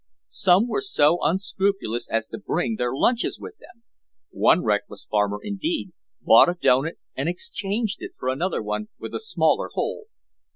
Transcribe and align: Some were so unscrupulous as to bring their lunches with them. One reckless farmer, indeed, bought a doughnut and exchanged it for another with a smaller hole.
Some 0.29 0.67
were 0.67 0.81
so 0.81 1.19
unscrupulous 1.21 2.09
as 2.09 2.25
to 2.29 2.39
bring 2.39 2.75
their 2.77 2.91
lunches 2.91 3.37
with 3.39 3.59
them. 3.59 3.83
One 4.31 4.63
reckless 4.63 5.05
farmer, 5.05 5.37
indeed, 5.43 5.91
bought 6.23 6.49
a 6.49 6.55
doughnut 6.59 6.95
and 7.15 7.29
exchanged 7.29 8.01
it 8.01 8.13
for 8.17 8.27
another 8.29 8.63
with 8.63 9.13
a 9.13 9.19
smaller 9.19 9.69
hole. 9.75 10.05